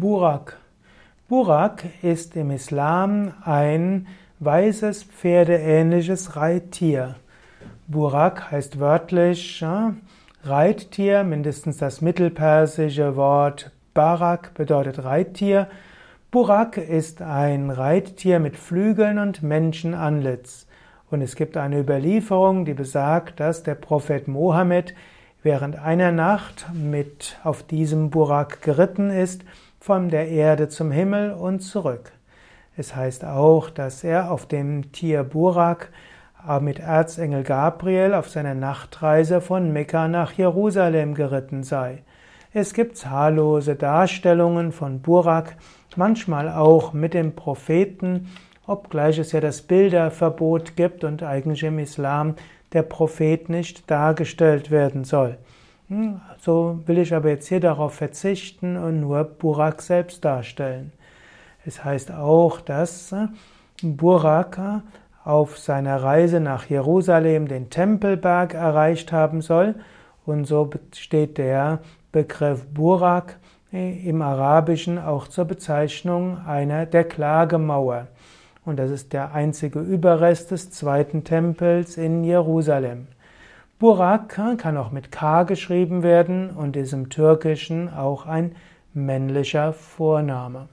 [0.00, 0.56] Burak.
[1.28, 4.06] Burak ist im Islam ein
[4.40, 7.16] weißes pferdeähnliches Reittier.
[7.88, 9.94] Burak heißt wörtlich ja,
[10.44, 15.68] Reittier, mindestens das mittelpersische Wort Barak bedeutet Reittier.
[16.30, 20.66] Burak ist ein Reittier mit Flügeln und Menschenanlitz.
[21.10, 24.94] Und es gibt eine Überlieferung, die besagt, dass der Prophet Mohammed
[25.42, 29.44] während einer Nacht mit auf diesem Burak geritten ist,
[29.82, 32.12] von der Erde zum Himmel und zurück.
[32.76, 35.90] Es heißt auch, dass er auf dem Tier Burak
[36.60, 42.04] mit Erzengel Gabriel auf seiner Nachtreise von Mekka nach Jerusalem geritten sei.
[42.52, 45.56] Es gibt zahllose Darstellungen von Burak,
[45.96, 48.28] manchmal auch mit dem Propheten,
[48.68, 52.36] obgleich es ja das Bilderverbot gibt und eigentlich im Islam
[52.72, 55.38] der Prophet nicht dargestellt werden soll.
[55.92, 60.90] Hm, so will ich aber jetzt hier darauf verzichten und nur Burak selbst darstellen.
[61.66, 63.26] Es heißt auch, dass äh,
[63.82, 64.58] Burak
[65.22, 69.74] auf seiner Reise nach Jerusalem den Tempelberg erreicht haben soll
[70.24, 73.38] und so steht der Begriff Burak
[73.70, 78.06] äh, im Arabischen auch zur Bezeichnung einer der Klagemauer.
[78.64, 83.08] Und das ist der einzige Überrest des zweiten Tempels in Jerusalem.
[83.82, 88.54] Burak kann auch mit K geschrieben werden und ist im Türkischen auch ein
[88.94, 90.68] männlicher Vorname.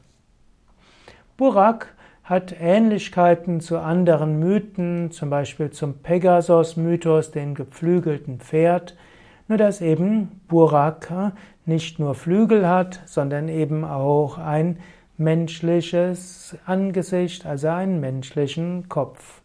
[1.36, 8.96] Burak hat Ähnlichkeiten zu anderen Mythen, zum Beispiel zum Pegasus-Mythos, den geflügelten Pferd,
[9.48, 11.34] nur dass eben Burak
[11.66, 14.78] nicht nur Flügel hat, sondern eben auch ein
[15.18, 19.42] menschliches Angesicht, also einen menschlichen Kopf.